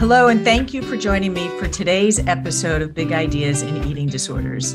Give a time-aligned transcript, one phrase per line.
[0.00, 4.06] Hello, and thank you for joining me for today's episode of Big Ideas in Eating
[4.06, 4.72] Disorders.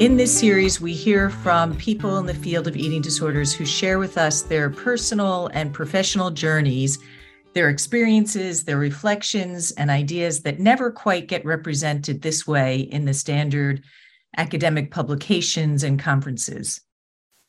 [0.00, 3.98] In this series, we hear from people in the field of eating disorders who share
[3.98, 6.98] with us their personal and professional journeys,
[7.52, 13.12] their experiences, their reflections, and ideas that never quite get represented this way in the
[13.12, 13.84] standard
[14.38, 16.80] academic publications and conferences.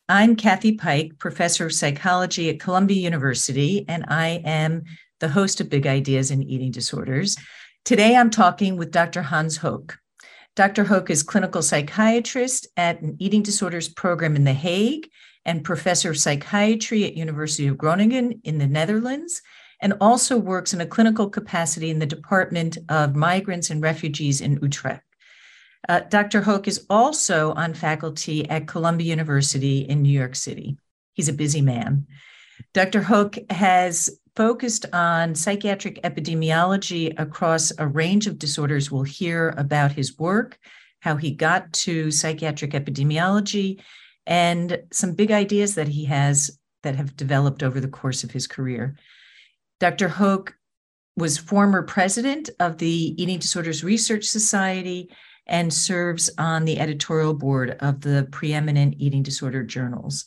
[0.10, 4.84] I'm Kathy Pike, professor of psychology at Columbia University, and I am
[5.26, 7.36] the host of Big Ideas in Eating Disorders.
[7.84, 9.24] Today, I'm talking with Dr.
[9.24, 9.98] Hans Hoek.
[10.56, 10.84] Dr.
[10.84, 15.10] Hoek is clinical psychiatrist at an eating disorders program in The Hague
[15.44, 19.42] and professor of psychiatry at University of Groningen in the Netherlands,
[19.82, 24.60] and also works in a clinical capacity in the Department of Migrants and Refugees in
[24.62, 25.02] Utrecht.
[25.90, 26.42] Uh, Dr.
[26.42, 30.78] Hoek is also on faculty at Columbia University in New York City.
[31.14, 32.06] He's a busy man.
[32.76, 33.02] Dr.
[33.02, 38.92] Hoek has focused on psychiatric epidemiology across a range of disorders.
[38.92, 40.60] We'll hear about his work,
[41.00, 43.82] how he got to psychiatric epidemiology,
[44.28, 48.48] and some big ideas that he has that have developed over the course of his
[48.48, 48.98] career.
[49.80, 50.08] Dr.
[50.08, 50.56] Hoek
[51.18, 55.10] was former president of the Eating Disorders Research Society
[55.48, 60.26] and serves on the editorial board of the preeminent eating disorder journals.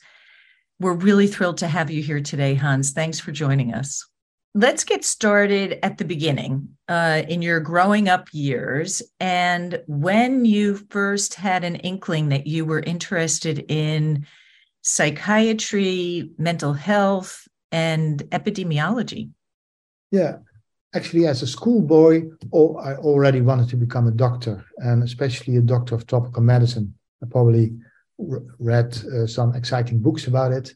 [0.80, 2.92] We're really thrilled to have you here today, Hans.
[2.92, 4.08] Thanks for joining us.
[4.54, 10.76] Let's get started at the beginning uh, in your growing up years and when you
[10.90, 14.24] first had an inkling that you were interested in
[14.82, 19.30] psychiatry, mental health, and epidemiology.
[20.12, 20.38] Yeah,
[20.94, 25.60] actually, as a schoolboy, oh, I already wanted to become a doctor, and especially a
[25.60, 26.94] doctor of tropical medicine.
[27.22, 27.76] I probably
[28.18, 30.74] read uh, some exciting books about it.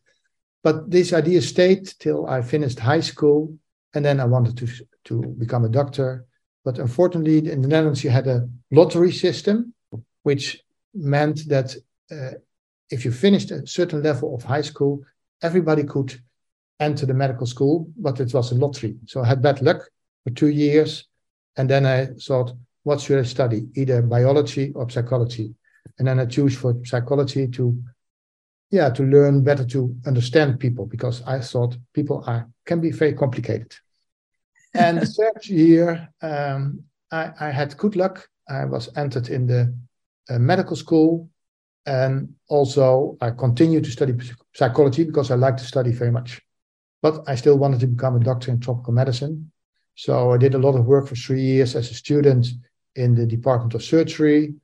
[0.63, 3.59] But this idea stayed till I finished high school,
[3.95, 4.69] and then I wanted to
[5.05, 6.25] to become a doctor.
[6.65, 9.75] But unfortunately, in the Netherlands, you had a lottery system,
[10.23, 10.63] which
[10.95, 11.75] meant that
[12.11, 12.39] uh,
[12.91, 15.03] if you finished a certain level of high school,
[15.43, 16.21] everybody could
[16.79, 18.97] enter the medical school, but it was a lottery.
[19.07, 19.89] So I had bad luck
[20.23, 21.09] for two years,
[21.57, 22.53] and then I thought,
[22.85, 23.67] what should I study?
[23.75, 25.55] Either biology or psychology
[25.99, 27.83] and then I choose for psychology to,
[28.71, 33.13] yeah, to learn better to understand people because I thought people are can be very
[33.13, 33.75] complicated.
[34.75, 38.29] And the third year, um, I, I, had good luck.
[38.49, 39.75] I was entered in the
[40.31, 41.29] uh, medical school,
[41.87, 44.15] and also I continued to study
[44.55, 46.41] psychology because I like to study very much.
[47.03, 49.51] But I still wanted to become a doctor in tropical medicine.
[49.95, 52.47] So I did a lot of work for three years as a student
[52.95, 54.55] in the Department of Surgery,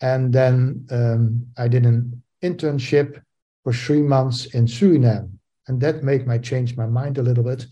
[0.00, 3.22] and then um, I did an internship
[3.62, 5.30] for three months in Suriname.
[5.66, 7.66] And that made me change my mind a little bit.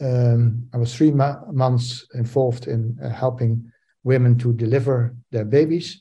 [0.00, 3.70] Um, I was three ma- months involved in uh, helping
[4.02, 6.00] women to deliver their babies.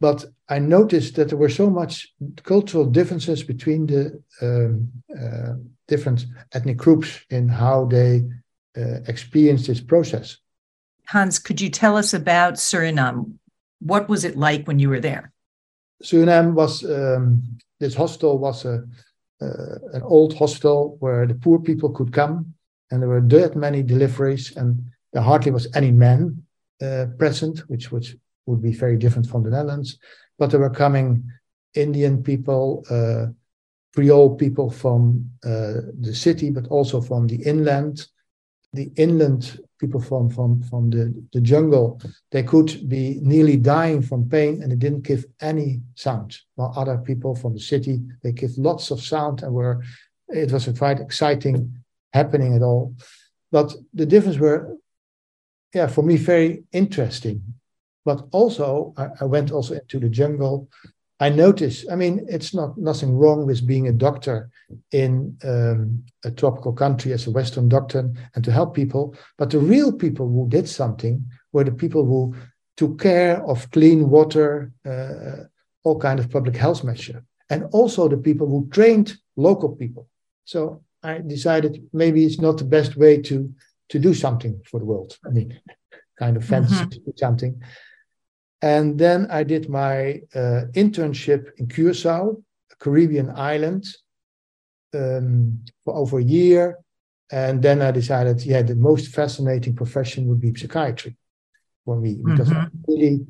[0.00, 5.54] But I noticed that there were so much cultural differences between the um, uh,
[5.88, 8.22] different ethnic groups in how they
[8.76, 10.38] uh, experienced this process.
[11.06, 13.38] Hans, could you tell us about Suriname?
[13.80, 15.32] What was it like when you were there?
[16.02, 17.42] Suriname was um,
[17.80, 18.84] this hostel was a
[19.40, 22.54] uh, an old hostel where the poor people could come,
[22.90, 26.44] and there were that many deliveries, and there hardly was any men
[26.82, 28.16] uh, present, which which
[28.46, 29.98] would be very different from the Netherlands.
[30.38, 31.24] But there were coming
[31.74, 33.26] Indian people, uh,
[33.94, 38.06] Creole people from uh, the city, but also from the inland.
[38.74, 44.28] The inland people from from from the, the jungle they could be nearly dying from
[44.28, 46.38] pain and they didn't give any sound.
[46.56, 49.82] While other people from the city they give lots of sound and were
[50.28, 52.94] it was a quite exciting happening at all.
[53.50, 54.76] But the difference were
[55.74, 57.42] yeah for me very interesting.
[58.04, 60.68] But also I, I went also into the jungle
[61.20, 64.50] I notice, I mean, it's not nothing wrong with being a doctor
[64.92, 69.16] in um, a tropical country as a Western doctor and to help people.
[69.36, 72.34] But the real people who did something were the people who
[72.76, 75.44] took care of clean water, uh,
[75.82, 80.08] all kind of public health measure, and also the people who trained local people.
[80.44, 83.52] So I decided maybe it's not the best way to
[83.88, 85.18] to do something for the world.
[85.26, 85.58] I mean,
[86.18, 86.88] kind of fancy mm-hmm.
[86.90, 87.60] to do something.
[88.60, 92.36] And then I did my uh, internship in Curacao,
[92.72, 93.86] a Caribbean island,
[94.94, 96.78] um, for over a year.
[97.30, 101.16] And then I decided, yeah, the most fascinating profession would be psychiatry
[101.84, 102.76] for me because mm-hmm.
[102.88, 103.26] really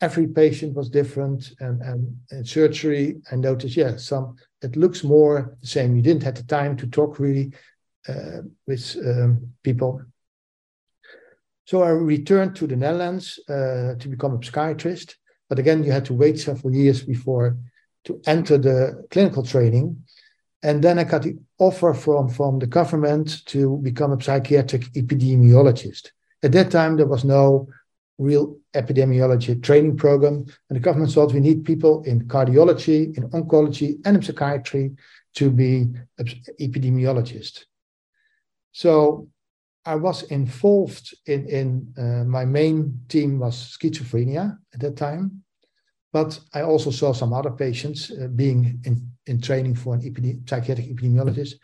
[0.00, 1.52] every patient was different.
[1.60, 5.96] And, and in surgery, I noticed, yeah, some it looks more the same.
[5.96, 7.52] You didn't have the time to talk really
[8.08, 10.02] uh, with um, people.
[11.64, 15.16] So I returned to the Netherlands uh, to become a psychiatrist.
[15.48, 17.56] But again, you had to wait several years before
[18.04, 20.04] to enter the clinical training.
[20.62, 26.10] And then I got the offer from, from the government to become a psychiatric epidemiologist.
[26.42, 27.68] At that time, there was no
[28.18, 30.46] real epidemiology training program.
[30.68, 34.92] And the government thought we need people in cardiology, in oncology, and in psychiatry
[35.34, 35.88] to be
[36.60, 37.64] epidemiologists.
[38.72, 39.28] So
[39.84, 45.42] I was involved in, in uh, my main team was schizophrenia at that time.
[46.12, 50.48] But I also saw some other patients uh, being in, in training for an epidemi-
[50.48, 51.54] psychiatric epidemiologist.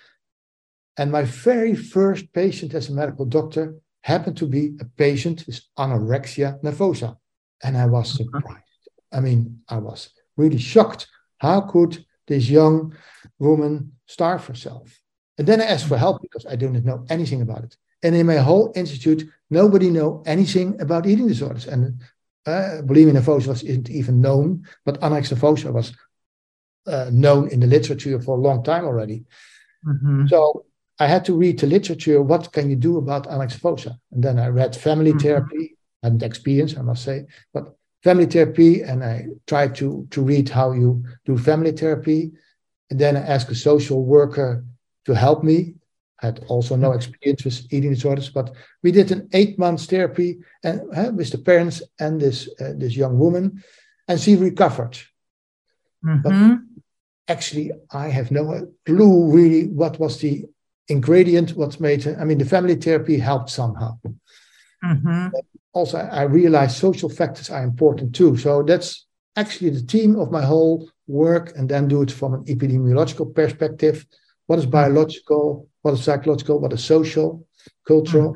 [0.97, 5.61] And my very first patient as a medical doctor happened to be a patient with
[5.79, 7.17] anorexia nervosa.
[7.63, 8.25] And I was mm-hmm.
[8.25, 8.65] surprised.
[9.13, 11.07] I mean, I was really shocked.
[11.39, 12.95] How could this young
[13.39, 14.99] woman starve herself?
[15.37, 17.77] And then I asked for help because I didn't know anything about it.
[18.03, 21.67] And in my whole institute, nobody knew anything about eating disorders.
[21.67, 22.01] And
[22.47, 25.93] uh, bulimia nervosa isn't even known, but anorexia nervosa was
[26.87, 29.25] uh, known in the literature for a long time already.
[29.87, 30.27] Mm-hmm.
[30.29, 30.65] So
[30.99, 32.23] I had to read the literature.
[32.23, 33.99] What can you do about anorexia?
[34.13, 35.21] And then I read family mm-hmm.
[35.21, 35.77] therapy.
[36.03, 40.49] I hadn't experience, I must say, but family therapy, and I tried to to read
[40.49, 42.31] how you do family therapy.
[42.91, 44.65] And then I asked a social worker
[45.07, 45.75] to help me
[46.19, 50.81] had also no experience with eating disorders, but we did an eight months therapy and
[50.97, 53.63] uh, with the parents and this uh, this young woman,
[54.09, 54.99] and she recovered.
[56.05, 56.23] Mm-hmm.
[56.23, 56.59] But
[57.29, 60.45] actually, I have no clue really what was the
[60.89, 62.07] ingredient, what made.
[62.07, 63.99] I mean, the family therapy helped somehow.
[64.85, 65.29] Mm-hmm.
[65.73, 68.37] Also, I realized social factors are important too.
[68.37, 69.07] So that's
[69.37, 74.05] actually the theme of my whole work, and then do it from an epidemiological perspective.
[74.47, 75.68] What is biological?
[75.83, 77.47] What is psychological, what is social,
[77.87, 78.35] cultural.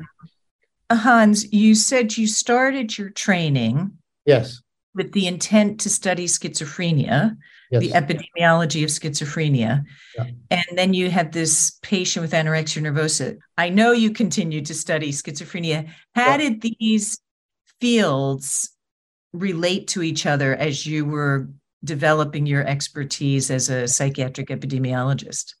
[0.89, 3.91] Uh, Hans, you said you started your training.
[4.25, 4.61] Yes.
[4.95, 7.35] With the intent to study schizophrenia,
[7.71, 7.81] yes.
[7.81, 9.83] the epidemiology of schizophrenia.
[10.15, 10.25] Yeah.
[10.51, 13.37] And then you had this patient with anorexia nervosa.
[13.57, 15.89] I know you continued to study schizophrenia.
[16.13, 16.37] How yeah.
[16.37, 17.19] did these
[17.81, 18.69] fields
[19.33, 21.49] relate to each other as you were
[21.83, 25.55] developing your expertise as a psychiatric epidemiologist?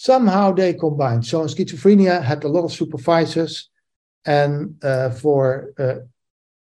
[0.00, 1.26] Somehow they combined.
[1.26, 3.68] So schizophrenia had a lot of supervisors,
[4.24, 5.96] and uh, for uh,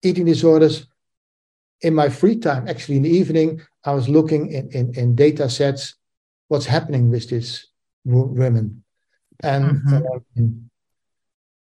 [0.02, 0.88] eating disorders,
[1.82, 5.52] in my free time, actually in the evening, I was looking in, in, in data
[5.52, 5.94] sets,
[6.48, 7.68] what's happening with these
[8.06, 8.84] women.
[9.44, 10.42] And mm-hmm.
[10.42, 10.70] um,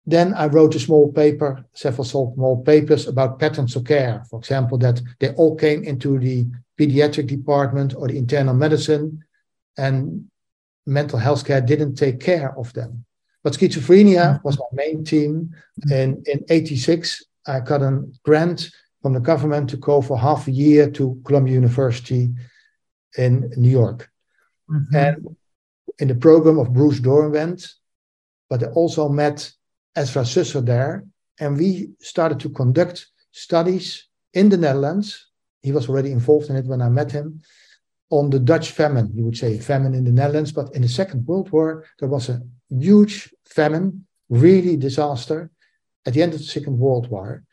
[0.06, 4.24] then I wrote a small paper, several small papers about patterns of care.
[4.30, 6.46] For example, that they all came into the
[6.80, 9.26] pediatric department or the internal medicine,
[9.78, 10.30] and
[10.86, 13.06] mental health care didn't take care of them.
[13.44, 14.48] But schizophrenia mm-hmm.
[14.48, 15.56] was my main team.
[15.92, 18.72] And in 86, I got a grant
[19.02, 22.34] from the government to go for half a year to Columbia University
[23.18, 24.10] in New York.
[24.70, 24.96] Mm-hmm.
[24.96, 25.38] And
[26.00, 27.72] in the program of Bruce Dohrenwend,
[28.50, 29.52] but I also met
[29.96, 31.06] Ezra Susser there.
[31.40, 35.28] And we started to conduct studies in the Netherlands.
[35.62, 37.42] He was already involved in it when I met him
[38.10, 39.12] on the Dutch famine.
[39.14, 42.30] You would say famine in the Netherlands, but in the Second World War, there was
[42.30, 45.52] a huge famine, really disaster
[46.06, 47.44] at the end of the Second World War.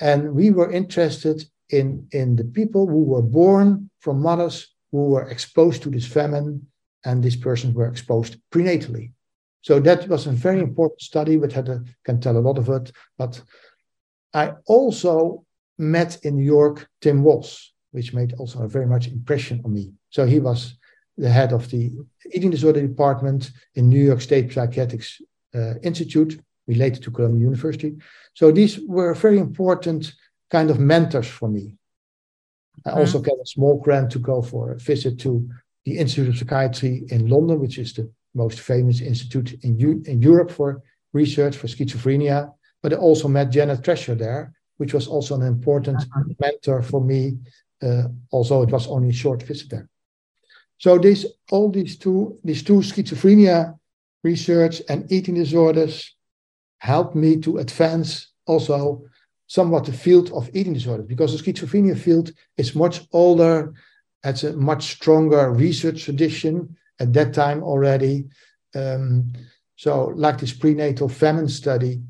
[0.00, 5.28] And we were interested in, in the people who were born from mothers who were
[5.28, 6.66] exposed to this famine,
[7.04, 9.12] and these persons were exposed prenatally.
[9.62, 12.68] So that was a very important study, which had a, can tell a lot of
[12.68, 12.92] it.
[13.16, 13.40] But
[14.34, 15.44] I also
[15.78, 19.92] met in New York Tim Walsh, which made also a very much impression on me.
[20.10, 20.76] So he was
[21.16, 21.92] the head of the
[22.32, 25.04] eating disorder department in New York State Psychiatric
[25.54, 27.96] uh, Institute, related to Columbia University.
[28.34, 30.12] So these were very important
[30.50, 31.76] kind of mentors for me.
[32.84, 32.98] I mm-hmm.
[33.00, 35.48] also got a small grant to go for a visit to
[35.84, 40.22] the Institute of Psychiatry in London, which is the most famous institute in, U- in
[40.22, 40.82] Europe for
[41.12, 42.52] research for schizophrenia.
[42.82, 46.22] But I also met Janet Treasure there, which was also an important uh-huh.
[46.40, 47.38] mentor for me
[48.30, 49.88] although it was only a short visit there.
[50.78, 53.78] So this, all these two, these two schizophrenia
[54.24, 56.14] research and eating disorders
[56.78, 59.04] helped me to advance also
[59.46, 63.74] somewhat the field of eating disorders because the schizophrenia field is much older,
[64.24, 68.24] has a much stronger research tradition at that time already.
[68.74, 69.32] Um,
[69.76, 72.00] so, like this prenatal famine study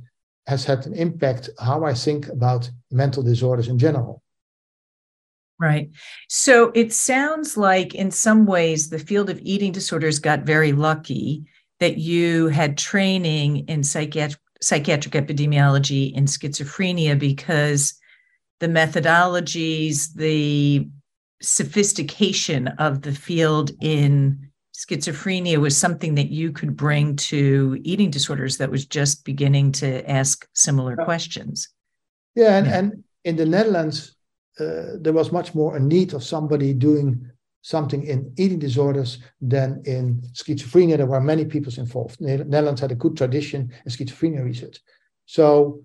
[0.47, 4.23] has had an impact how I think about mental disorders in general.
[5.63, 5.91] Right.
[6.29, 11.45] So it sounds like, in some ways, the field of eating disorders got very lucky
[11.79, 17.95] that you had training in psychiatric psychiatric epidemiology in schizophrenia because
[18.61, 20.89] the methodologies, the
[21.41, 28.59] sophistication of the field in schizophrenia was something that you could bring to eating disorders
[28.59, 31.69] that was just beginning to ask similar questions.
[32.35, 32.79] Yeah, and, yeah.
[32.79, 34.17] and in the Netherlands,
[34.61, 37.31] uh, there was much more a need of somebody doing
[37.63, 40.97] something in eating disorders than in schizophrenia.
[40.97, 42.19] There were many people involved.
[42.19, 44.81] The Netherlands had a good tradition in schizophrenia research.
[45.27, 45.85] So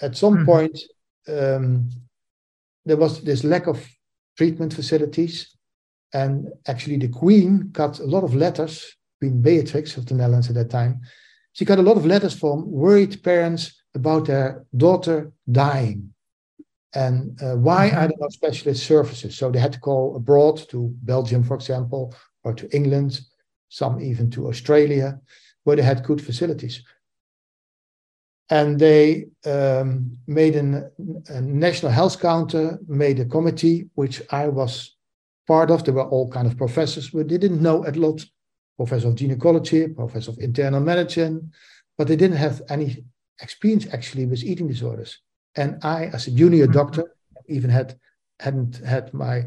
[0.00, 0.46] at some mm-hmm.
[0.46, 0.80] point,
[1.28, 1.90] um,
[2.84, 3.86] there was this lack of
[4.36, 5.54] treatment facilities.
[6.14, 10.54] And actually, the Queen got a lot of letters, Queen Beatrix of the Netherlands at
[10.54, 11.02] that time.
[11.52, 16.14] She got a lot of letters from worried parents about their daughter dying.
[16.94, 17.98] And uh, why mm-hmm.
[17.98, 19.36] are there no specialist services?
[19.36, 22.14] So they had to call abroad to Belgium, for example,
[22.44, 23.20] or to England,
[23.68, 25.20] some even to Australia,
[25.64, 26.82] where they had good facilities.
[28.50, 30.90] And they um, made an,
[31.28, 34.96] a national health counter, made a committee, which I was
[35.46, 35.84] part of.
[35.84, 38.24] There were all kind of professors, but they didn't know a lot.
[38.78, 41.52] Professor of gynecology, professor of internal medicine,
[41.98, 43.04] but they didn't have any
[43.42, 45.18] experience actually with eating disorders.
[45.56, 46.72] And I, as a junior mm-hmm.
[46.72, 47.14] doctor,
[47.48, 47.98] even had
[48.40, 49.44] hadn't had my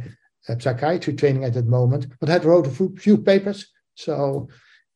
[0.50, 3.72] uh, psychiatry training at that moment, but had wrote a few, few papers.
[3.96, 4.50] So,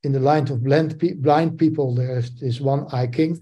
[0.03, 3.39] in the line of blind, pe- blind people, there's this one eye king.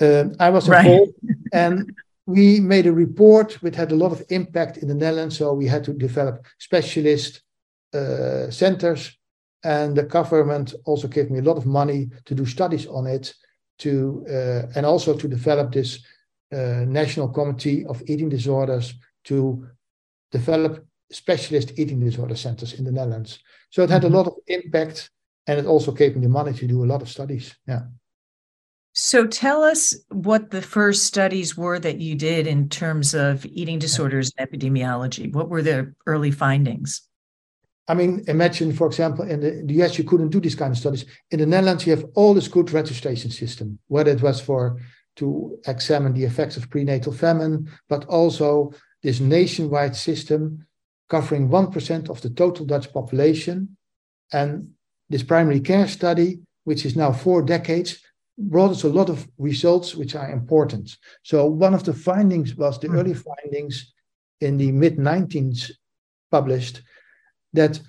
[0.00, 1.36] Uh, I was involved, right.
[1.52, 1.94] and
[2.26, 5.38] we made a report which had a lot of impact in the Netherlands.
[5.38, 7.42] So we had to develop specialist
[7.94, 9.16] uh, centers,
[9.64, 13.34] and the government also gave me a lot of money to do studies on it,
[13.78, 16.04] to uh, and also to develop this
[16.50, 19.66] National Committee of Eating Disorders to
[20.30, 23.38] develop specialist eating disorder centers in the Netherlands.
[23.70, 24.16] So it had a mm-hmm.
[24.16, 25.10] lot of impact
[25.46, 27.54] and it also gave me the money to do a lot of studies.
[27.68, 27.82] Yeah.
[28.92, 33.78] So tell us what the first studies were that you did in terms of eating
[33.78, 35.32] disorders and epidemiology.
[35.32, 37.02] What were the early findings?
[37.88, 40.78] I mean, imagine, for example, in the, the US, you couldn't do these kind of
[40.78, 41.04] studies.
[41.30, 44.80] In the Netherlands, you have all this good registration system, whether it was for
[45.16, 50.66] to examine the effects of prenatal famine, but also this nationwide system
[51.08, 53.76] covering 1% of the total Dutch population.
[54.32, 54.70] And
[55.08, 57.98] this primary care study, which is now four decades,
[58.38, 60.96] brought us a lot of results which are important.
[61.22, 62.96] So, one of the findings was the mm.
[62.96, 63.94] early findings
[64.40, 65.70] in the mid 19th
[66.30, 66.82] published
[67.52, 67.80] that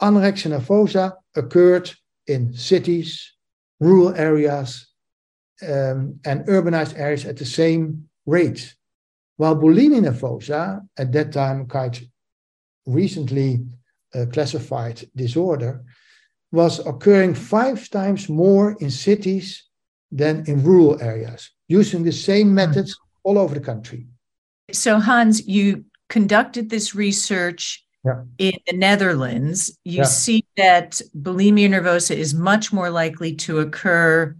[0.00, 1.90] anorexia nervosa occurred
[2.26, 3.32] in cities,
[3.80, 4.89] rural areas,
[5.62, 8.74] um, and urbanized areas at the same rate.
[9.36, 12.02] While bulimia nervosa, at that time quite
[12.86, 13.64] recently
[14.14, 15.82] uh, classified disorder,
[16.52, 19.64] was occurring five times more in cities
[20.10, 22.54] than in rural areas, using the same hmm.
[22.54, 24.06] methods all over the country.
[24.72, 28.22] So, Hans, you conducted this research yeah.
[28.38, 29.76] in the Netherlands.
[29.84, 30.04] You yeah.
[30.04, 34.36] see that bulimia nervosa is much more likely to occur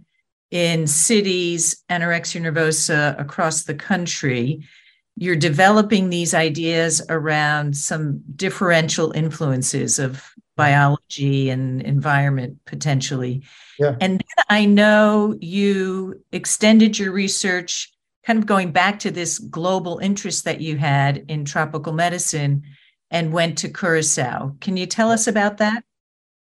[0.51, 4.67] in cities, anorexia nervosa across the country.
[5.15, 10.23] You're developing these ideas around some differential influences of
[10.57, 13.43] biology and environment potentially.
[13.79, 13.95] Yeah.
[13.99, 17.91] And then I know you extended your research,
[18.25, 22.63] kind of going back to this global interest that you had in tropical medicine
[23.09, 24.55] and went to Curacao.
[24.61, 25.83] Can you tell us about that?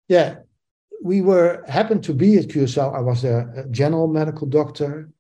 [0.09, 0.37] Yeah,
[1.03, 2.93] we were happened to be at Curacao.
[2.93, 5.11] I was a, general medical doctor,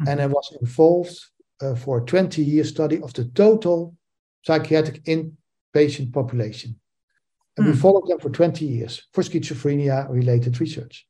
[0.00, 0.08] mm-hmm.
[0.08, 1.18] and I was involved
[1.60, 3.94] uh, for a 20 year study of the total
[4.42, 6.76] psychiatric inpatient population.
[7.56, 7.72] And mm.
[7.72, 11.06] we followed them for 20 years for schizophrenia related research.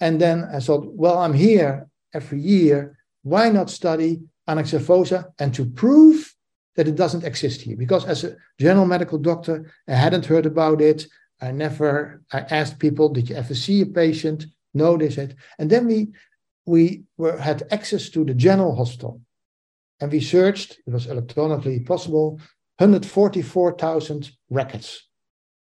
[0.00, 2.96] And then I thought, well, I'm here every year.
[3.22, 6.34] Why not study anorexia and to prove
[6.76, 7.76] that it doesn't exist here?
[7.76, 11.06] Because as a general medical doctor, I hadn't heard about it.
[11.40, 14.46] I never, I asked people, did you ever see a patient?
[14.74, 15.36] No, they said.
[15.58, 16.08] And then we,
[16.66, 19.20] we were, had access to the general hospital.
[20.00, 22.40] And we searched, it was electronically possible,
[22.78, 25.08] 144,000 records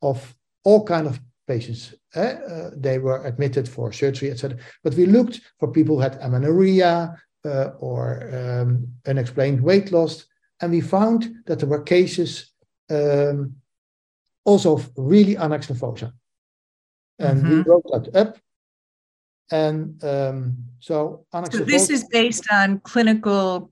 [0.03, 1.95] of all kind of patients.
[2.15, 4.59] Uh, uh, they were admitted for surgery, etc.
[4.83, 10.27] But we looked for people who had amenorrhea uh, or um, unexplained weight loss,
[10.61, 12.53] and we found that there were cases
[12.91, 13.55] um,
[14.45, 16.13] also really anorexia
[17.19, 17.51] And mm-hmm.
[17.51, 18.39] we wrote that up.
[19.51, 23.71] And um, so, so this is based on clinical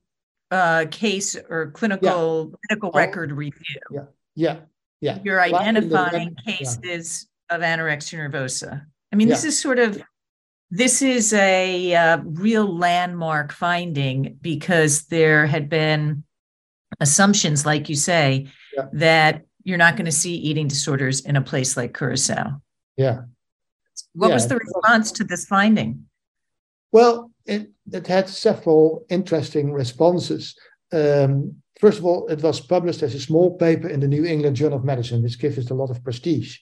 [0.50, 2.56] uh, case or clinical yeah.
[2.68, 3.80] medical oh, record review.
[3.90, 4.56] Yeah, yeah,
[5.00, 5.18] yeah.
[5.24, 7.56] You're identifying cases yeah.
[7.56, 8.84] of anorexia nervosa.
[9.12, 10.02] I mean, this is sort of
[10.70, 16.24] this is a uh, real landmark finding because there had been
[17.00, 18.86] assumptions, like you say, yeah.
[18.94, 22.60] that you're not going to see eating disorders in a place like Curacao.
[22.96, 23.22] Yeah.
[24.14, 24.34] What yeah.
[24.34, 26.06] was the response to this finding?
[26.90, 30.54] Well, it, it had several interesting responses.
[30.92, 34.56] Um, first of all, it was published as a small paper in the New England
[34.56, 36.58] Journal of Medicine, which gives it a lot of prestige.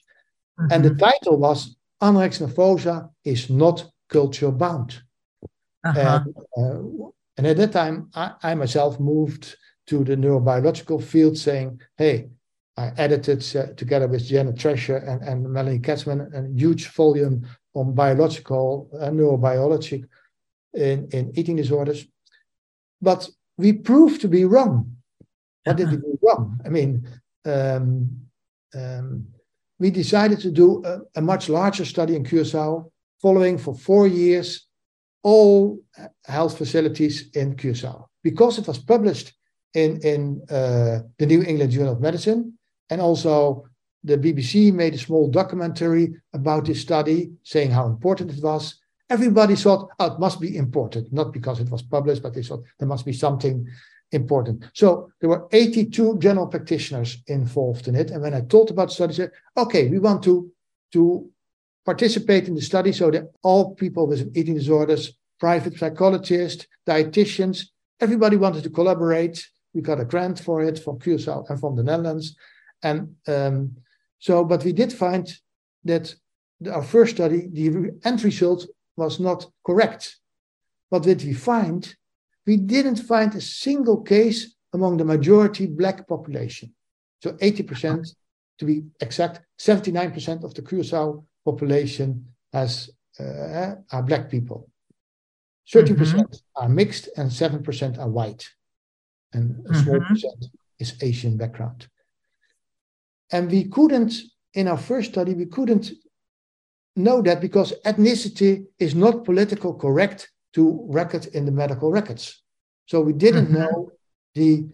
[0.59, 0.71] Mm-hmm.
[0.71, 5.01] And the title was Anorexia is not culture bound.
[5.83, 6.23] Uh-huh.
[6.23, 9.55] And, uh, and, at that time, I, I, myself moved
[9.87, 12.29] to the neurobiological field saying, hey,
[12.81, 17.93] I edited uh, together with Janet Treasure and, and Melanie Katzman a huge volume on
[17.93, 20.05] biological uh, neurobiology
[20.73, 22.05] in, in eating disorders.
[23.01, 24.95] But we proved to be wrong.
[25.63, 26.59] What did we do wrong?
[26.65, 27.07] I mean,
[27.45, 28.09] um,
[28.73, 29.27] um,
[29.79, 34.67] we decided to do a, a, much larger study in Curacao, following for four years
[35.23, 35.79] all
[36.25, 38.09] health facilities in Curacao.
[38.23, 39.33] Because it was published
[39.73, 42.57] in, in uh, the New England Journal of Medicine,
[42.91, 43.65] and also
[44.03, 48.81] the BBC made a small documentary about this study, saying how important it was
[49.11, 52.63] everybody thought, oh, it must be important, not because it was published, but they thought
[52.79, 53.67] there must be something
[54.13, 54.63] important.
[54.73, 58.09] So there were 82 general practitioners involved in it.
[58.09, 60.49] And when I talked about studies, I said, okay, we want to,
[60.93, 61.29] to
[61.85, 67.65] participate in the study so that all people with eating disorders, private psychologists, dietitians,
[67.99, 69.45] everybody wanted to collaborate.
[69.73, 72.35] We got a grant for it from Curacao and from the Netherlands.
[72.83, 73.77] And um,
[74.19, 75.31] so, but we did find
[75.85, 76.13] that
[76.71, 80.17] our first study, the end result was not correct.
[80.89, 81.95] What did we find?
[82.45, 86.73] We didn't find a single case among the majority black population.
[87.23, 88.15] So 80%,
[88.59, 94.69] to be exact, 79% of the Curacao population has uh, are black people.
[95.71, 96.23] 30% mm hmm
[96.55, 98.45] are mixed and 7% are white.
[99.33, 100.13] And a small mm-hmm.
[100.13, 100.45] percent
[100.79, 101.87] is Asian background.
[103.31, 104.13] And we couldn't,
[104.53, 105.91] in our first study, we couldn't
[106.95, 112.41] know that because ethnicity is not political correct to record in the medical records.
[112.87, 113.59] So we didn't mm-hmm.
[113.59, 113.91] know
[114.35, 114.67] the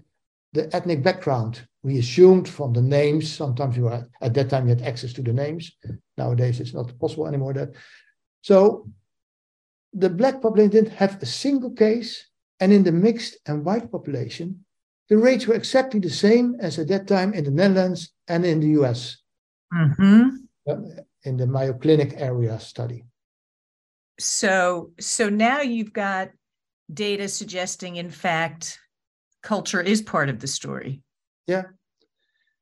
[0.53, 1.67] the ethnic background.
[1.83, 3.31] We assumed from the names.
[3.31, 5.71] Sometimes you were at that time you had access to the names.
[6.17, 7.53] Nowadays it's not possible anymore.
[7.53, 7.75] That
[8.41, 8.89] so
[9.93, 12.27] the black population didn't have a single case,
[12.59, 14.65] and in the mixed and white population,
[15.09, 18.59] the rates were exactly the same as at that time in the Netherlands and in
[18.59, 19.17] the US.
[19.73, 20.29] Mm-hmm.
[21.23, 23.05] In the Mayo Clinic area study.
[24.19, 26.29] So, so now you've got
[26.93, 28.79] data suggesting, in fact,
[29.43, 31.01] culture is part of the story.
[31.45, 31.63] Yeah.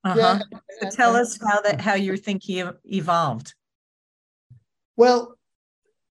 [0.03, 0.39] Uh-huh.
[0.51, 0.59] Yeah.
[0.81, 3.53] So tell us how that how your thinking evolved.
[4.95, 5.35] Well,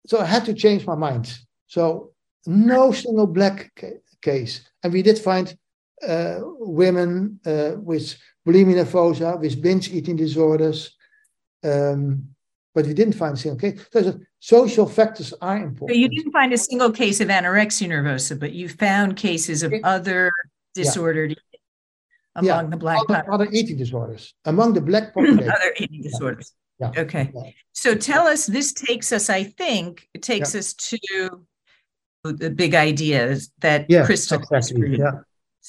[0.06, 1.40] so I had to change my mind.
[1.68, 2.12] So
[2.46, 5.56] no single black ca- case, and we did find
[6.08, 10.96] uh, women uh, with bulimia nervosa, with binge eating disorders,
[11.64, 12.30] um,
[12.74, 13.86] but we didn't find a single case.
[13.92, 15.90] So social factors are important.
[15.90, 19.74] So you didn't find a single case of anorexia nervosa, but you found cases of
[19.84, 20.32] other
[20.76, 22.60] disordered yeah.
[22.60, 22.70] among yeah.
[22.70, 25.50] the black other, other, eating disorders among the black population.
[25.58, 26.54] other eating disorders.
[26.80, 26.92] Yeah.
[26.98, 27.56] Okay.
[27.74, 28.46] So tell us.
[28.46, 29.30] This takes us.
[29.30, 31.00] I think it takes us to
[32.24, 34.40] the big ideas that yeah, Crystal.
[34.40, 34.98] Exactly.
[34.98, 35.20] Yeah.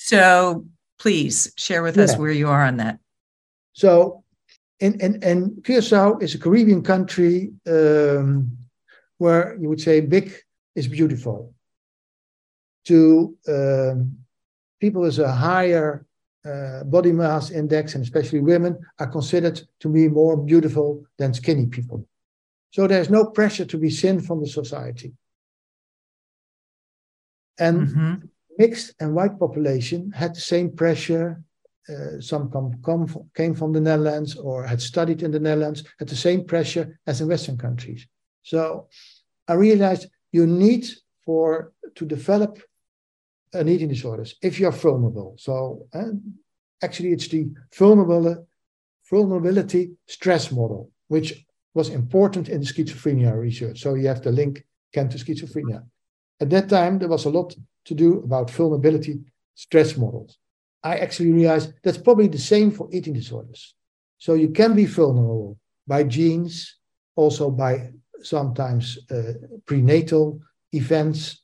[0.02, 0.64] So
[0.98, 2.98] please share with us where you are on that.
[3.74, 4.24] So
[4.80, 8.56] and, and, and Curacao is a Caribbean country um,
[9.18, 10.34] where you would say big
[10.74, 11.52] is beautiful.
[12.86, 14.16] To um,
[14.80, 16.06] people with a higher
[16.46, 21.66] uh, body mass index, and especially women, are considered to be more beautiful than skinny
[21.66, 22.06] people.
[22.70, 25.12] So there's no pressure to be thin from the society.
[27.58, 28.14] And mm-hmm.
[28.58, 31.42] Mixed and white population had the same pressure
[31.90, 36.08] uh, some come, come, came from the Netherlands or had studied in the Netherlands, had
[36.08, 38.06] the same pressure as in Western countries.
[38.42, 38.88] So
[39.48, 40.86] I realized you need
[41.24, 42.60] for to develop
[43.52, 45.34] an eating disorders if you're vulnerable.
[45.38, 46.12] So uh,
[46.82, 48.46] actually, it's the vulnerable
[49.10, 53.80] vulnerability stress model, which was important in the schizophrenia research.
[53.80, 55.84] So you have the link can to schizophrenia.
[56.40, 59.20] At that time, there was a lot to do about vulnerability
[59.55, 60.38] stress models.
[60.83, 63.74] I actually realized that's probably the same for eating disorders.
[64.18, 66.76] So you can be vulnerable by genes,
[67.16, 69.33] also by sometimes uh,
[69.66, 70.40] prenatal
[70.72, 71.42] events,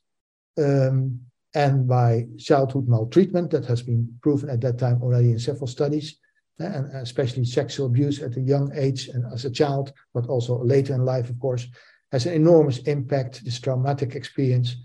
[0.57, 1.19] um,
[1.53, 6.17] and by childhood maltreatment that has been proven at that time already in several studies,
[6.59, 10.93] and especially sexual abuse at a young age and as a child, but also later
[10.93, 11.67] in life, of course.
[12.11, 14.75] Has an enormous impact, this traumatic experience,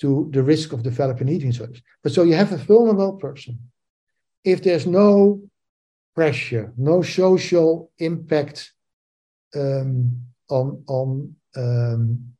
[0.00, 1.82] to the risk of developing eating disorders.
[2.02, 3.58] But so you have a vulnerable person.
[4.44, 5.42] If there's no
[6.14, 8.72] pressure, no social impact
[9.54, 12.34] um, on, on um,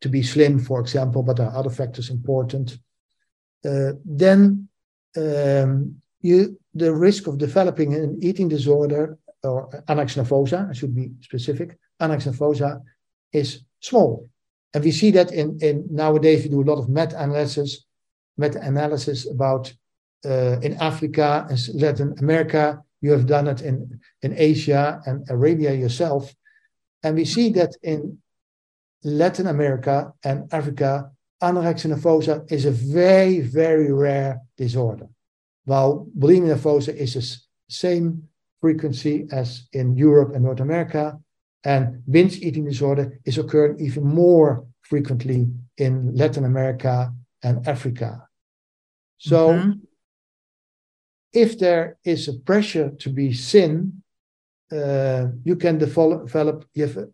[0.00, 2.78] to be slim, for example, but there are other factors important,
[3.64, 4.68] uh, then
[5.16, 11.78] um, you the risk of developing an eating disorder or anorexia I should be specific,
[12.00, 12.80] nervosa
[13.32, 14.28] is small.
[14.74, 17.84] And we see that in, in nowadays we do a lot of meta-analysis,
[18.36, 19.72] meta-analysis about
[20.24, 22.82] uh, in Africa and Latin America.
[23.00, 26.34] You have done it in, in Asia and Arabia yourself.
[27.02, 28.18] And we see that in
[29.04, 31.10] Latin America and Africa,
[31.42, 35.06] anorexia nervosa is a very, very rare disorder.
[35.64, 37.36] While bulimia nervosa is the
[37.72, 38.28] same
[38.60, 41.18] frequency as in Europe and North America,
[41.68, 45.40] and binge eating disorder is occurring even more frequently
[45.76, 48.10] in Latin America and Africa.
[49.18, 49.72] So, mm-hmm.
[51.44, 54.02] if there is a pressure to be thin,
[54.72, 57.08] uh, you can develop, you have a,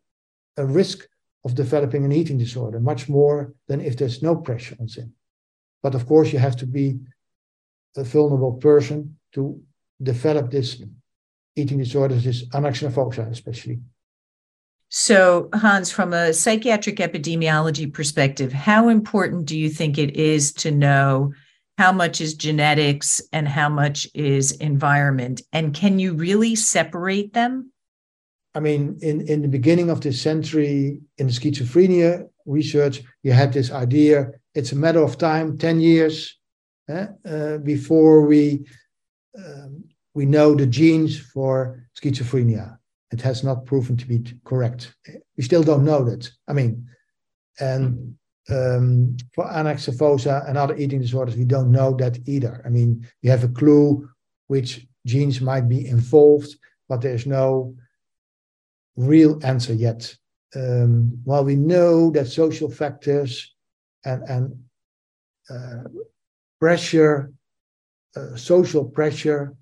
[0.63, 0.99] a, risk
[1.45, 5.13] of developing an eating disorder much more than if there's no pressure on thin.
[5.83, 7.01] But of course, you have to be
[7.97, 9.61] a vulnerable person to
[10.01, 10.81] develop this
[11.57, 13.81] eating disorders, this anorexia nervosa especially.
[14.97, 20.71] So, Hans, from a psychiatric epidemiology perspective, how important do you think it is to
[20.71, 21.33] know
[21.77, 25.43] how much is genetics and how much is environment?
[25.53, 27.73] And can you really separate them?
[28.55, 33.73] I mean, in, in the beginning of this century, in schizophrenia research, you had this
[33.73, 36.39] idea it's a matter of time, 10 years
[36.89, 38.65] eh, uh, before we,
[39.37, 39.83] um,
[40.15, 42.79] we know the genes for schizophrenia
[43.15, 44.93] it has not proven to be correct.
[45.37, 46.29] We still don't know that.
[46.49, 46.89] I mean,
[47.61, 48.17] and
[48.51, 52.61] um, for anorexia and other eating disorders, we don't know that either.
[52.67, 54.11] I mean, we have a clue
[54.49, 56.57] which genes might be involved,
[56.89, 57.77] but there's no
[58.97, 60.01] real answer yet.
[60.57, 63.55] Um, while we know that social factors
[64.05, 64.65] and, and
[65.49, 65.89] uh,
[66.59, 67.33] pressure,
[68.17, 69.55] uh, social pressure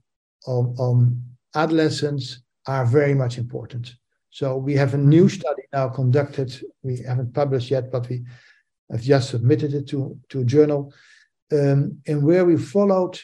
[0.47, 1.23] on, on
[1.55, 3.95] adolescents are very much important.
[4.31, 5.41] So we have a new mm-hmm.
[5.41, 6.59] study now conducted.
[6.83, 8.25] We haven't published yet, but we
[8.91, 10.93] have just submitted it to, to a journal,
[11.53, 13.19] um, in where we followed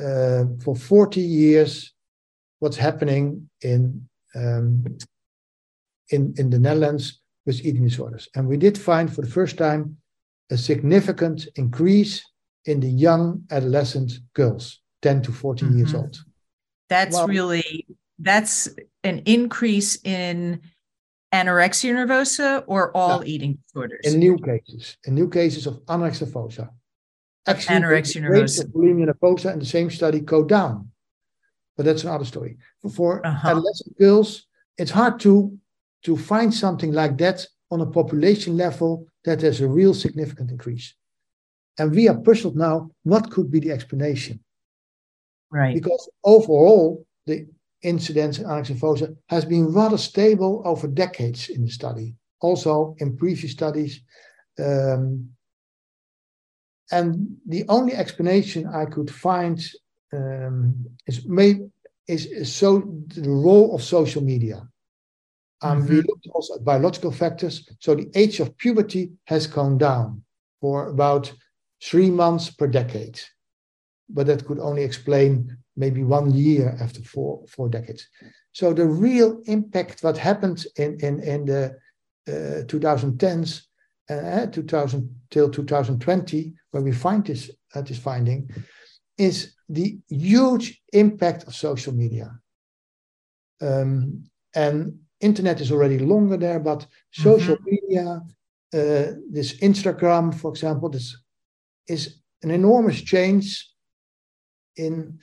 [0.00, 1.92] uh, for 40 years
[2.60, 4.84] what's happening in, um,
[6.10, 8.28] in, in the Netherlands with eating disorders.
[8.36, 9.96] And we did find for the first time
[10.50, 12.24] a significant increase
[12.66, 15.78] in the young adolescent girls, 10 to 14 mm-hmm.
[15.78, 16.24] years old.
[16.88, 17.86] That's well, really
[18.22, 18.68] that's
[19.02, 20.60] an increase in
[21.32, 23.26] anorexia nervosa or all no.
[23.26, 24.00] eating disorders?
[24.04, 26.70] In new cases, in new cases of anorexia nervosa.
[27.46, 28.64] Actually, anorexia nervosa.
[28.72, 30.88] bulimia nervosa in the same study go down.
[31.76, 32.58] But that's another story.
[32.94, 33.48] For uh-huh.
[33.48, 34.46] adolescent girls,
[34.78, 35.58] it's hard to,
[36.04, 40.94] to find something like that on a population level that has a real significant increase.
[41.78, 44.40] And we are puzzled now what could be the explanation.
[45.50, 45.74] Right.
[45.74, 47.46] Because overall, the
[47.82, 53.52] incidence in anorexia has been rather stable over decades in the study, also in previous
[53.52, 54.00] studies.
[54.58, 55.30] Um,
[56.90, 59.64] and the only explanation I could find
[60.12, 61.26] um, is,
[62.06, 64.68] is, is, so the role of social media.
[65.62, 65.88] Um, mm-hmm.
[65.88, 67.68] We looked also at biological factors.
[67.80, 70.22] So the age of puberty has gone down
[70.60, 71.32] for about
[71.82, 73.20] three months per decade.
[74.08, 78.08] But that could only explain maybe one year after four four decades.
[78.52, 81.76] So the real impact, what happened in in in the
[82.28, 83.62] uh, 2010s,
[84.10, 88.50] uh, 2000 till 2020, where we find this uh, this finding,
[89.16, 92.30] is the huge impact of social media.
[93.60, 97.70] Um, and internet is already longer there, but social mm-hmm.
[97.70, 98.20] media,
[98.74, 101.16] uh, this Instagram, for example, this
[101.86, 103.70] is an enormous change
[104.76, 105.18] in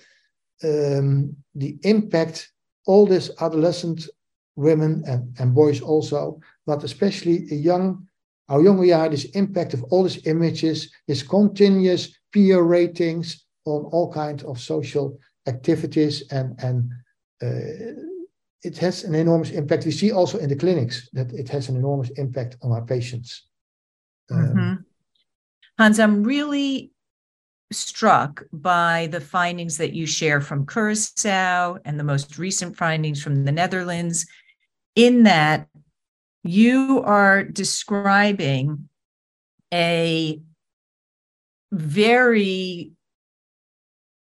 [0.63, 2.51] um, the impact
[2.85, 4.07] all these adolescent
[4.55, 8.07] women and, and boys also, but especially young,
[8.47, 13.85] how young we are, this impact of all these images, this continuous peer ratings on
[13.85, 15.17] all kinds of social
[15.47, 16.91] activities and and
[17.41, 18.09] uh,
[18.63, 19.85] it has an enormous impact.
[19.85, 23.47] We see also in the clinics that it has an enormous impact on our patients.
[24.31, 24.73] Um, mm-hmm.
[25.77, 26.91] Hans, I'm really
[27.71, 33.45] struck by the findings that you share from Curacao and the most recent findings from
[33.45, 34.25] the Netherlands,
[34.95, 35.67] in that
[36.43, 38.89] you are describing
[39.73, 40.41] a
[41.71, 42.91] very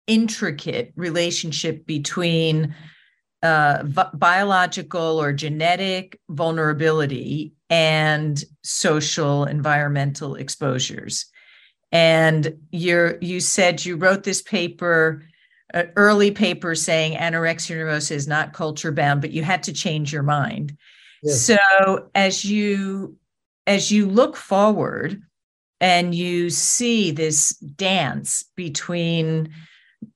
[0.07, 2.75] intricate relationship between
[3.43, 3.83] uh,
[4.15, 11.27] biological or genetic vulnerability and social environmental exposures.
[11.95, 15.23] And you you said you wrote this paper,
[15.73, 20.13] an early paper saying anorexia nervosa is not culture bound, but you had to change
[20.13, 20.77] your mind.
[21.23, 21.43] Yes.
[21.43, 23.17] So as you
[23.69, 25.23] as you look forward
[25.81, 29.55] and you see this dance between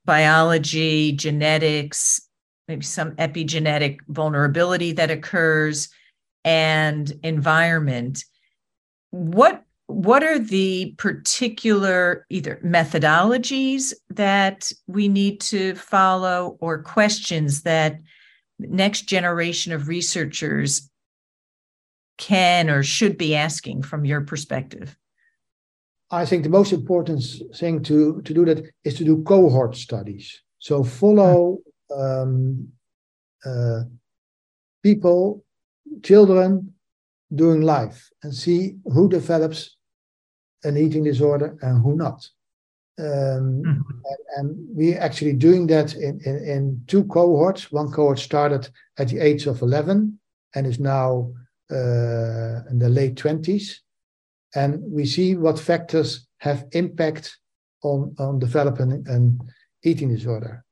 [0.05, 2.21] biology, genetics,
[2.67, 5.91] maybe some epigenetic vulnerability that occurs,
[6.45, 8.25] and environment.
[9.11, 17.99] What what are the particular either methodologies that we need to follow or questions that
[18.59, 20.91] next generation of researchers
[22.19, 24.95] can or should be asking from your perspective?
[26.11, 27.25] I think the most important
[27.57, 30.43] thing to, to do that is to do cohort studies.
[30.59, 31.59] So follow
[31.97, 32.69] um,
[33.43, 33.85] uh,
[34.83, 35.47] people,
[36.03, 36.75] children
[37.35, 39.78] doing life and see who develops
[40.65, 42.29] an eating disorder and who not.
[42.99, 43.67] Um, mm-hmm.
[43.67, 47.71] and, and, we're actually doing that in, in, in, two cohorts.
[47.71, 48.69] One cohort started
[48.99, 50.19] at the age of 11
[50.57, 51.33] and is now
[51.71, 53.79] uh, in the late 20s
[54.55, 57.37] and we see what factors have impact
[57.83, 59.41] on, on developing an
[59.85, 60.65] eating disorder.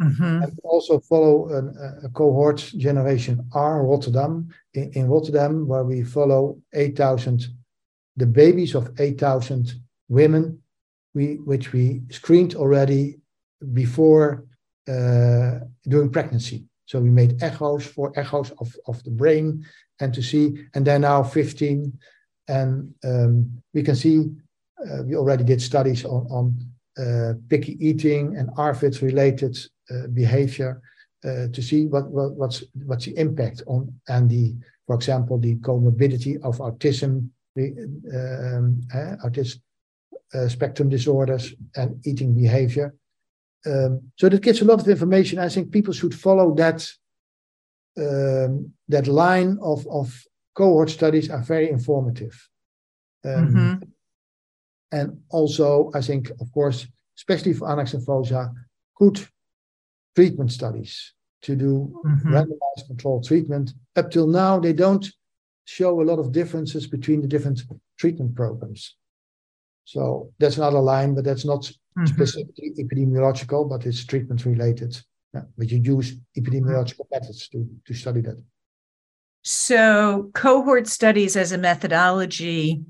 [0.00, 0.42] Mm-hmm.
[0.42, 6.58] And also follow an, a cohort generation R Rotterdam in, in Rotterdam, where we follow
[6.72, 7.44] 8,000
[8.16, 9.72] the babies of 8,000
[10.08, 10.62] women,
[11.14, 13.18] we which we screened already
[13.72, 14.44] before
[14.88, 16.64] uh, during pregnancy.
[16.86, 19.64] So we made echoes, for echoes of, of the brain,
[20.00, 21.98] and to see, and they're now 15
[22.48, 24.30] and um, we can see,
[24.84, 26.58] uh, we already did studies on, on
[26.98, 29.56] uh, picky eating and ARFID related
[29.90, 30.82] uh, behavior
[31.24, 34.54] uh, to see what, what, what's, what's the impact on, and the,
[34.86, 39.60] for example, the comorbidity of autism, um, uh, autism
[40.34, 42.94] uh, spectrum disorders and eating behavior.
[43.66, 45.38] Um, so that gives a lot of information.
[45.38, 46.88] I think people should follow that
[47.98, 52.48] um, that line of, of cohort studies are very informative.
[53.24, 53.74] Um, mm-hmm.
[54.92, 56.86] And also, I think, of course,
[57.16, 58.52] especially for anorexia nervosa,
[58.96, 59.20] good
[60.16, 61.12] treatment studies
[61.42, 62.34] to do mm-hmm.
[62.34, 63.74] randomized controlled treatment.
[63.96, 65.06] Up till now, they don't
[65.64, 67.62] show a lot of differences between the different
[67.98, 68.96] treatment programs.
[69.84, 72.06] So that's another line, but that's not mm-hmm.
[72.06, 74.96] specifically epidemiological, but it's treatment related.
[75.34, 78.42] Yeah, but you use epidemiological methods to, to study that.
[79.44, 82.82] So, cohort studies as a methodology,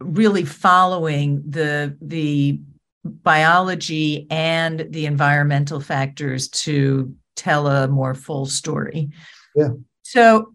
[0.00, 2.60] really following the the
[3.04, 9.10] biology and the environmental factors to tell a more full story.
[9.54, 9.70] Yeah.
[10.02, 10.54] So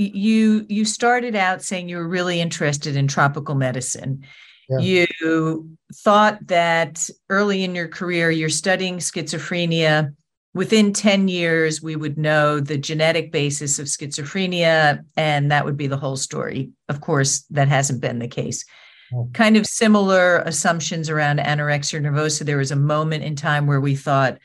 [0.00, 4.24] you you started out saying you were really interested in tropical medicine.
[4.68, 4.78] Yeah.
[4.78, 10.14] You thought that early in your career you're studying schizophrenia
[10.54, 15.86] within 10 years, we would know the genetic basis of schizophrenia, and that would be
[15.86, 16.70] the whole story.
[16.88, 18.64] Of course, that hasn't been the case.
[19.12, 19.28] Oh.
[19.32, 22.44] Kind of similar assumptions around anorexia nervosa.
[22.44, 24.38] There was a moment in time where we thought,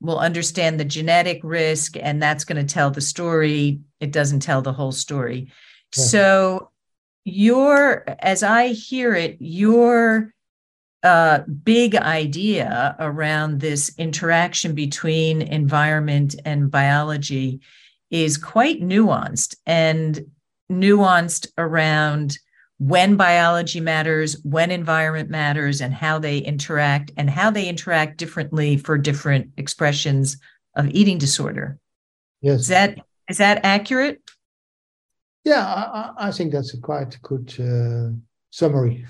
[0.00, 3.80] we'll understand the genetic risk, and that's going to tell the story.
[4.00, 5.48] It doesn't tell the whole story.
[5.96, 6.04] Yeah.
[6.04, 6.70] So,
[7.24, 10.32] your, as I hear it, your
[11.02, 17.60] uh, big idea around this interaction between environment and biology
[18.10, 20.20] is quite nuanced and
[20.70, 22.38] nuanced around
[22.80, 28.76] when biology matters, when environment matters, and how they interact, and how they interact differently
[28.76, 30.36] for different expressions
[30.74, 31.78] of eating disorder.
[32.40, 32.60] Yes.
[32.60, 34.20] Is that is that accurate?
[35.44, 38.16] Yeah, I, I think that's a quite good uh,
[38.50, 39.06] summary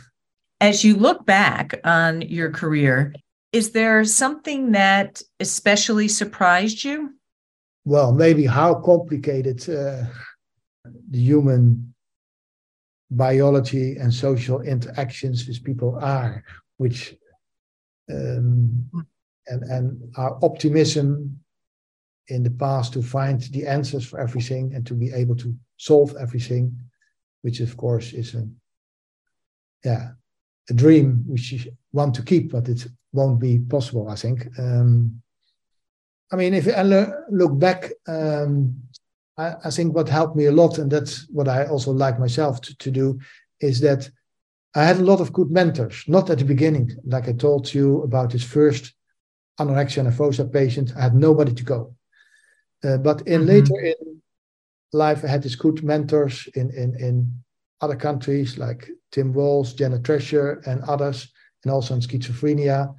[0.61, 3.15] as you look back on your career,
[3.53, 7.15] is there something that especially surprised you?
[7.85, 10.05] Well, maybe how complicated uh,
[10.85, 11.89] the human
[13.11, 16.44] biology and social interactions with people are,
[16.77, 17.14] which
[18.11, 18.88] um,
[19.46, 21.40] and and our optimism
[22.29, 26.14] in the past to find the answers for everything and to be able to solve
[26.20, 26.77] everything,
[27.42, 28.49] which of course is a
[29.85, 30.11] yeah
[30.68, 34.46] a dream which you want to keep, but it won't be possible, I think.
[34.59, 35.20] Um,
[36.33, 38.81] I mean, if I look back, um,
[39.37, 42.61] I, I, think what helped me a lot, and that's what I also like myself
[42.62, 43.19] to, to do,
[43.61, 44.11] is that
[44.75, 46.05] I had a lot of good mentors.
[46.07, 48.93] Not at the beginning, like I told you about this first
[49.59, 50.93] anorexia nervosa patient.
[50.97, 51.95] I had nobody to go.
[52.83, 53.51] Uh, but in mm-hmm.
[53.51, 54.23] later in
[54.93, 57.43] life, I had these good mentors in in in
[57.81, 61.33] other countries like Tim Walsh, Janet Treasure, and others,
[61.64, 62.95] and also in schizophrenia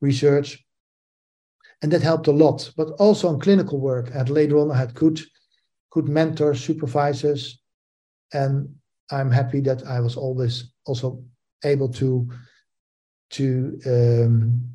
[0.00, 0.64] research.
[1.82, 2.70] And that helped a lot.
[2.76, 5.20] But also in clinical work, and later on, I had good,
[5.94, 7.60] good mentors, supervisors,
[8.32, 8.74] and
[9.10, 11.22] I'm happy that I was always also
[11.64, 12.28] able to
[13.30, 14.68] to um,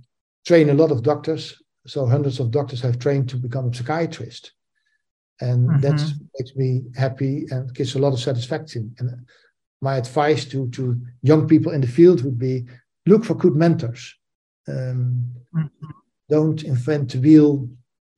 [0.45, 1.62] train a lot of doctors.
[1.88, 4.53] So hundreds of doctors have trained to become a psychiatrist,
[5.41, 5.82] and mm-hmm.
[5.82, 8.95] that makes me happy and gives a lot of satisfaction.
[8.99, 9.27] And
[9.82, 12.65] my advice to to young people in the field would be
[13.05, 14.15] look for good mentors.
[14.67, 15.89] Um, mm-hmm.
[16.29, 17.67] Don't invent the wheel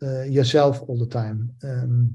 [0.04, 1.52] uh, yourself all the time.
[1.64, 2.14] Um,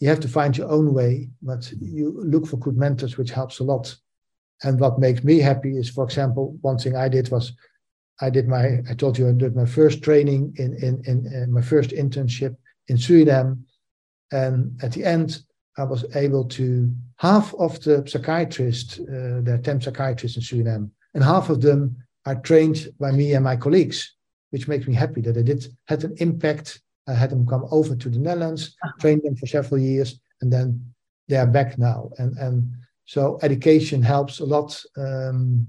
[0.00, 3.58] you have to find your own way, but you look for good mentors, which helps
[3.58, 3.94] a lot.
[4.62, 7.52] And what makes me happy is, for example, one thing I did was
[8.20, 11.52] I did my, I told you I did my first training in, in, in, in
[11.52, 12.56] my first internship
[12.88, 13.62] in Suriname.
[14.32, 15.42] And at the end,
[15.76, 20.90] I was able to, half of the psychiatrists, uh, there are 10 psychiatrists in Suriname,
[21.14, 24.14] and half of them are trained by me and my colleagues,
[24.50, 26.80] which makes me happy that I did had an impact.
[27.08, 28.92] I had them come over to the Netherlands, uh-huh.
[29.00, 30.94] train them for several years, and then
[31.28, 32.10] they are back now.
[32.18, 32.72] And and
[33.06, 34.84] so education helps a lot.
[34.96, 35.66] Um,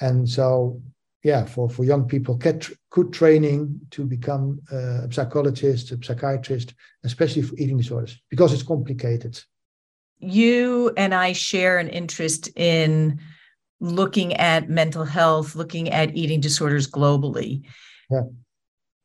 [0.00, 0.80] and so,
[1.24, 7.42] yeah, for, for young people, get good training to become a psychologist, a psychiatrist, especially
[7.42, 9.40] for eating disorders, because it's complicated.
[10.18, 13.20] You and I share an interest in
[13.80, 17.64] looking at mental health, looking at eating disorders globally.
[18.10, 18.22] Yeah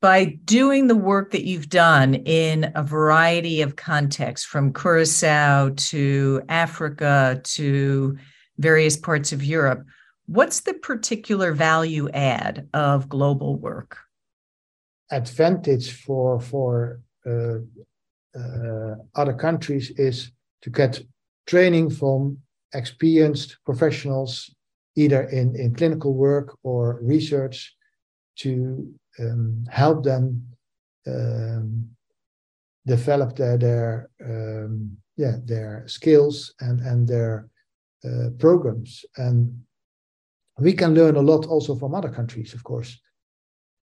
[0.01, 6.41] by doing the work that you've done in a variety of contexts, from Curacao to
[6.49, 8.17] Africa to
[8.60, 9.86] various parts of Europe,
[10.27, 13.97] what's the particular value add of global work?
[15.10, 17.60] Advantage for for uh,
[18.38, 20.31] uh, other countries is
[20.62, 21.01] to get
[21.47, 22.38] training from
[22.73, 24.53] experienced professionals,
[24.95, 27.77] either in, in clinical work or research,
[28.38, 30.47] to um, help them
[31.08, 31.89] um,
[32.86, 37.50] develop their their um, yeah their skills and and their
[38.06, 39.06] uh, programs.
[39.17, 39.63] And
[40.60, 43.00] we can learn a lot also from other countries of course.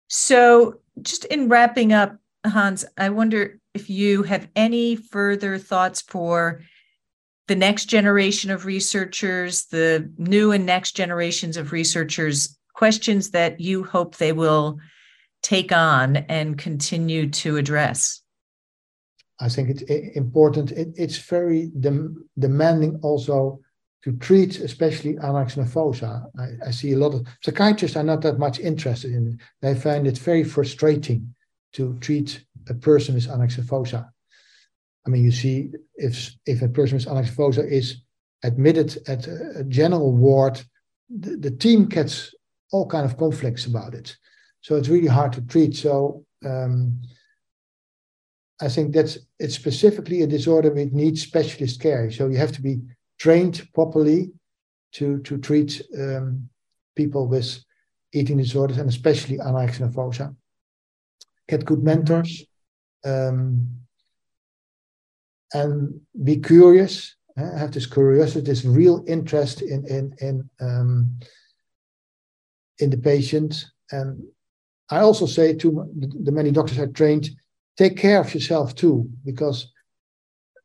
[0.09, 6.63] So just in wrapping up hans i wonder if you have any further thoughts for
[7.49, 13.85] the next generation of researchers the new and next generations of researchers questions that you
[13.85, 14.79] hope they will
[15.43, 18.23] take on and continue to address?
[19.39, 20.73] I think it's eh, important.
[20.73, 23.61] It, it's very dem- demanding also
[24.05, 26.27] to treat, especially anorexia.
[26.39, 29.37] I, I, see a lot of psychiatrists are not that much interested in it.
[29.61, 31.35] They find it very frustrating
[31.75, 34.09] to treat a person with anorexia.
[35.07, 37.87] I mean, you see, if if a person with anorexia is
[38.43, 40.63] admitted at a, a general ward,
[41.11, 42.35] the, the team gets
[42.73, 44.17] all kind of conflicts about it.
[44.61, 45.77] So it's really hard to treat.
[45.77, 47.01] So um,
[48.61, 52.11] I think that's it's specifically a disorder which needs specialist care.
[52.11, 52.81] So you have to be
[53.19, 54.33] trained properly
[54.93, 56.49] to to treat um,
[56.95, 57.65] people with
[58.13, 60.35] eating disorders and especially anorexia nervosa.
[61.49, 62.45] Get good mentors
[63.05, 63.67] um,
[65.55, 67.17] and be curious.
[67.37, 71.19] Have this curiosity, this real interest in in in um,
[72.81, 74.23] in the patient and
[74.91, 77.31] I also say to the many doctors I trained,
[77.77, 79.71] take care of yourself too, because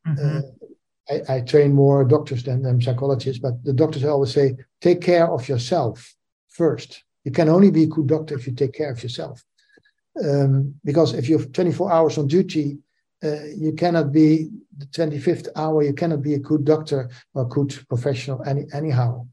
[0.08, 0.40] mm-hmm.
[0.40, 5.02] uh, I, I, train more doctors than, than psychologists, but the doctors always say, take
[5.02, 6.16] care of yourself
[6.50, 7.04] first.
[7.24, 9.44] You can only be a good doctor if you take care of yourself.
[10.24, 12.80] Um, because if you have 24 hours on duty,
[13.24, 17.48] uh, you cannot be the 25th hour, you cannot be a good doctor or a
[17.48, 19.28] good professional any, anyhow.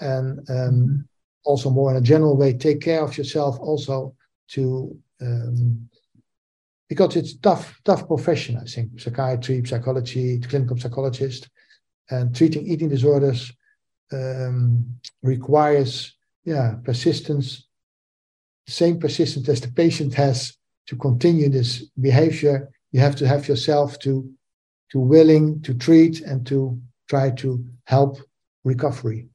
[0.00, 1.00] And um, mm-hmm
[1.44, 4.14] also more in a general way, take care of yourself also
[4.48, 5.88] to um,
[6.92, 11.48] because it's tough, tough profession, I think, psychiatry, psychology, clinical psychologist,
[12.10, 13.50] and treating eating disorders
[14.12, 14.84] um,
[15.22, 16.14] requires,
[16.44, 17.66] yeah, persistence,
[18.66, 20.54] the same persistence as the patient has
[20.86, 22.70] to continue this behavior.
[22.90, 24.30] You have to have yourself to,
[24.90, 26.78] to willing to treat and to
[27.08, 28.18] try to help
[28.64, 29.28] recovery.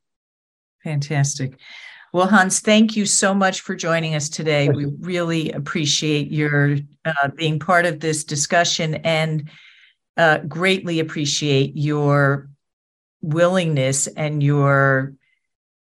[0.83, 1.57] Fantastic.
[2.13, 4.69] Well, Hans, thank you so much for joining us today.
[4.69, 9.49] We really appreciate your uh, being part of this discussion and
[10.15, 12.49] uh, greatly appreciate your
[13.21, 15.13] willingness and your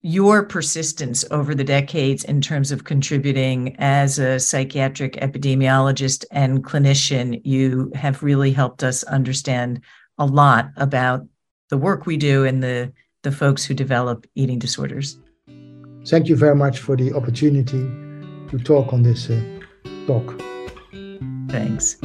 [0.02, 7.42] your persistence over the decades in terms of contributing as a psychiatric epidemiologist and clinician.
[7.44, 9.82] You have really helped us understand
[10.20, 11.26] a lot about
[11.72, 12.94] the work we do and the
[13.24, 15.18] the folks who develop eating disorders
[16.06, 17.84] thank you very much for the opportunity
[18.50, 19.42] to talk on this uh,
[20.08, 20.42] talk.
[21.50, 21.98] Thanks